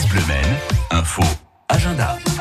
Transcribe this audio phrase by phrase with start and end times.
[0.00, 1.22] France Bleu info,
[1.68, 2.39] agenda.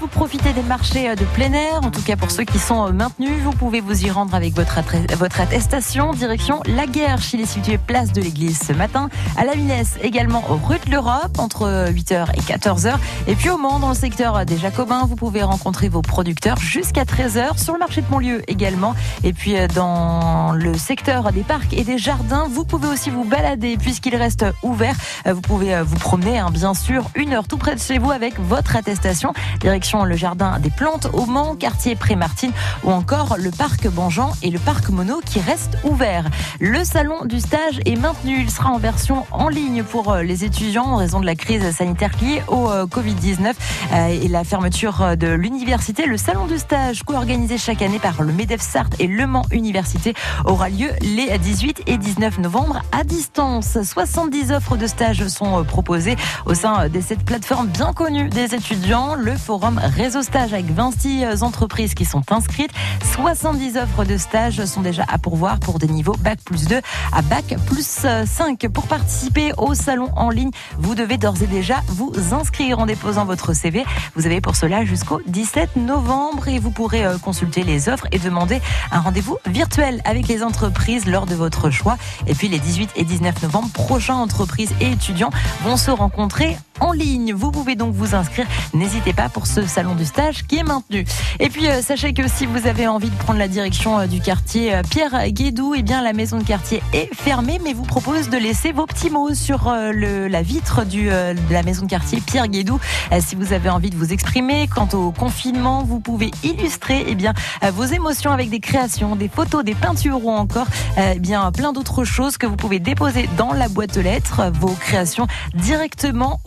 [0.00, 1.80] Vous profitez des marchés de plein air.
[1.82, 4.78] En tout cas, pour ceux qui sont maintenus, vous pouvez vous y rendre avec votre,
[5.16, 6.12] votre attestation.
[6.12, 9.08] Direction La Guerre, chez les situé place de l'église ce matin.
[9.36, 12.94] À la Minesse, également rue de l'Europe, entre 8h et 14h.
[13.28, 17.04] Et puis au Mans, dans le secteur des Jacobins, vous pouvez rencontrer vos producteurs jusqu'à
[17.04, 17.58] 13h.
[17.58, 18.94] Sur le marché de Montlieu également.
[19.24, 23.24] Et puis euh, dans le secteur des parcs et des jardins, vous pouvez aussi vous
[23.24, 24.96] balader puisqu'il reste ouvert.
[25.26, 27.98] Euh, vous pouvez euh, vous promener, hein, bien sûr, une heure tout près de chez
[27.98, 29.32] vous avec votre attestation.
[29.76, 34.58] Le jardin des plantes au Mans, quartier Pré-Martine ou encore le parc Banjean et le
[34.58, 36.24] parc Mono qui restent ouverts.
[36.60, 38.40] Le salon du stage est maintenu.
[38.40, 41.70] Il sera en version en ligne pour euh, les étudiants en raison de la crise
[41.72, 43.52] sanitaire liée au euh, Covid-19
[43.92, 46.06] euh, et la fermeture de l'université.
[46.06, 50.14] Le salon du stage, co-organisé chaque année par le MEDEF Sarthe et Le Mans Université,
[50.46, 53.76] aura lieu les 18 et 19 novembre à distance.
[53.82, 56.16] 70 offres de stage sont proposées
[56.46, 61.42] au sein de cette plateforme bien connue des étudiants le forum Réseau Stage avec 26
[61.42, 62.70] entreprises qui sont inscrites.
[63.12, 66.80] 70 offres de stage sont déjà à pourvoir pour des niveaux Bac plus 2
[67.12, 68.68] à Bac plus 5.
[68.68, 73.24] Pour participer au salon en ligne, vous devez d'ores et déjà vous inscrire en déposant
[73.24, 73.84] votre CV.
[74.14, 78.18] Vous avez pour cela jusqu'au 17 novembre et vous pourrez euh, consulter les offres et
[78.18, 78.60] demander
[78.92, 81.96] un rendez-vous virtuel avec les entreprises lors de votre choix.
[82.26, 85.30] Et puis les 18 et 19 novembre prochains, entreprises et étudiants
[85.62, 87.32] vont se rencontrer en ligne.
[87.32, 88.46] Vous pouvez donc vous inscrire.
[88.74, 91.04] N'hésitez pas pour ce salon du stage qui est maintenu.
[91.40, 94.20] Et puis euh, sachez que si vous avez envie de prendre la direction euh, du
[94.20, 98.28] quartier euh, Pierre Guédou, eh bien la maison de quartier est fermée, mais vous propose
[98.28, 102.78] de laisser vos petits mots sur la vitre de la maison de quartier Pierre Guédou.
[103.20, 107.34] si vous avez envie de vous exprimer quant au confinement, vous pouvez illustrer eh bien
[107.72, 112.04] vos émotions avec des créations, des photos, des peintures ou encore eh bien plein d'autres
[112.04, 114.50] choses que vous pouvez déposer dans la boîte aux lettres.
[114.54, 116.40] Vos créations directement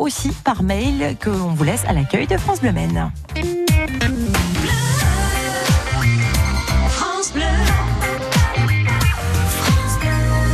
[0.43, 3.11] par mail que l'on vous laisse à l'accueil de France Bleu Maine.